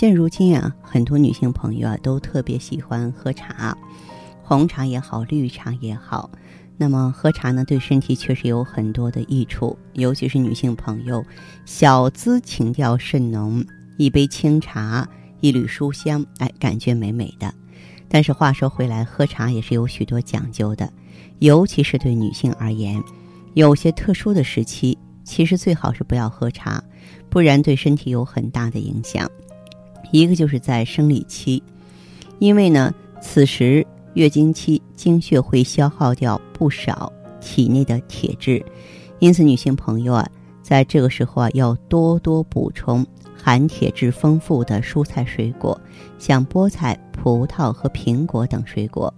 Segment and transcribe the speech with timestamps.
[0.00, 3.76] 现如今啊，很多女性朋友啊都特别喜欢喝茶，
[4.44, 6.30] 红茶也好，绿茶也好。
[6.76, 11.20] 那么喝茶呢，对身体确实有很多的益处，尤其是女性朋友，
[11.64, 13.66] 小资情调甚浓，
[13.96, 15.04] 一杯清茶，
[15.40, 17.52] 一缕书香，哎，感觉美美的。
[18.08, 20.88] 但是话说回来，喝茶也是有许多讲究的，
[21.40, 23.02] 尤其是对女性而言，
[23.54, 26.80] 有些特殊的时期，其实最好是不要喝茶，
[27.28, 29.28] 不然对身体有很大的影响。
[30.10, 31.62] 一个就是在生理期，
[32.38, 38.64] 因为呢，此时月经期经血会消耗掉不少体内的铁质，
[39.18, 40.28] 因此女性朋友啊，
[40.62, 45.78] 在这个时候啊，要多多补充含铁质丰富的蔬菜水果，
[46.18, 49.12] 像菠菜、葡萄和苹果等水果。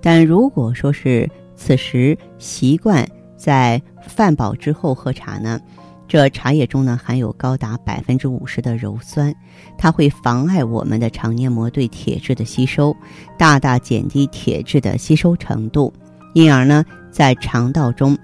[0.00, 5.58] 但如果说是此时习惯在饭饱之后喝茶呢？
[6.06, 9.34] 这茶叶中呢含有高达百分之五十的鞣酸，
[9.78, 12.94] 它会妨碍我们的肠黏膜对铁质的吸收，
[13.38, 15.92] 大大减低铁质的吸收程度，
[16.34, 18.16] 因而呢在肠道中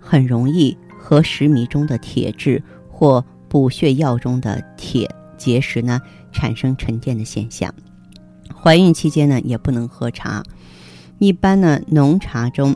[0.00, 6.00] 很容易和食糜中的铁质或补血药中的铁结石呢
[6.32, 7.74] 产生沉淀的现象。
[8.54, 10.42] 怀孕期间呢也不能喝茶，
[11.18, 12.74] 一般呢浓茶中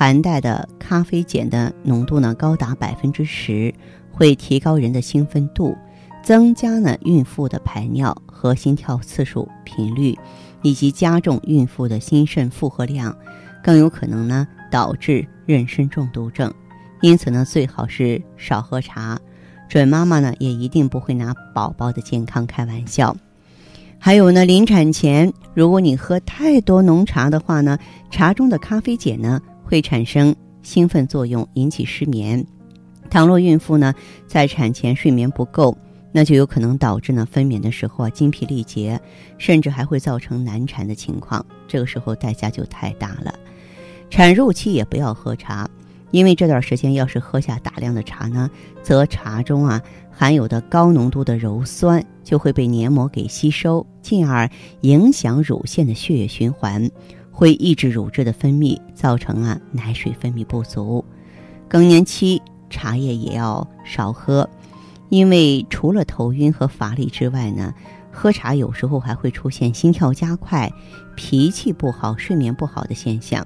[0.00, 3.74] 含带的咖啡碱的浓度呢高达百分之十。
[4.10, 5.76] 会提高人的兴奋度，
[6.22, 10.18] 增加呢孕妇的排尿和心跳次数频率，
[10.62, 13.14] 以及加重孕妇的心肾负荷量，
[13.62, 16.50] 更有可能呢导致妊娠中毒症。
[17.02, 19.20] 因此呢，最好是少喝茶。
[19.68, 23.14] 准妈妈呢也一定不会拿宝宝的健康开玩笑。
[23.98, 27.78] 还有呢，临产前如果你喝太多浓茶的话呢，
[28.10, 32.44] 茶中的咖啡碱呢会产生兴奋作用，引起失眠。
[33.08, 33.94] 倘若孕妇呢
[34.26, 35.78] 在产前睡眠不够，
[36.10, 39.00] 那就有可能导致呢分娩的时候啊精疲力竭，
[39.38, 41.46] 甚至还会造成难产的情况。
[41.68, 43.32] 这个时候代价就太大了。
[44.10, 45.70] 产褥期也不要喝茶，
[46.10, 48.50] 因为这段时间要是喝下大量的茶呢，
[48.82, 49.80] 则茶中啊
[50.10, 56.90] 含有的高浓度的鞣酸就会被黏膜给吸收，进而影响乳腺的血液循环，
[57.40, 61.02] 会抑制乳汁的分泌，造成啊奶水分泌不足。
[61.66, 62.42] 更年期。
[62.68, 64.48] 茶叶也要少喝，
[65.08, 67.74] 因为除了头晕和乏力之外呢，
[68.12, 70.70] 喝茶有时候还会出现心跳加快、
[71.16, 73.44] 脾气不好、睡眠不好的现象。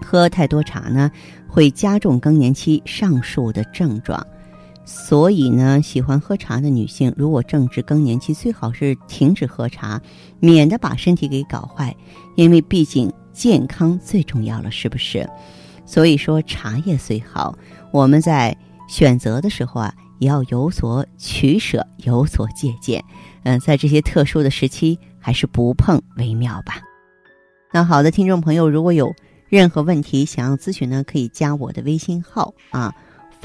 [0.00, 1.10] 喝太多茶呢，
[1.46, 4.26] 会加重更年期上述的症状。
[4.88, 10.00] 所以呢，喜欢喝茶的女性，如果正值更年期，最好是停止喝茶，
[10.38, 11.94] 免得把身体给搞坏。
[12.36, 15.28] 因为毕竟健康最重要了，是不是？
[15.84, 17.58] 所以说，茶叶虽好，
[17.92, 18.56] 我们在
[18.88, 23.02] 选择的时候啊，也要有所取舍，有所借鉴。
[23.42, 26.80] 嗯，在这些特殊的时期，还是不碰为妙吧。
[27.72, 29.12] 那好的，听众朋友，如果有
[29.48, 32.94] 任何问题想要咨询呢，可以加我的微信号啊，